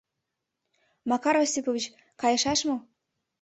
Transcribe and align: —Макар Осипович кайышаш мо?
—Макар 1.09 1.35
Осипович 1.43 1.85
кайышаш 2.21 2.59
мо? 2.67 2.77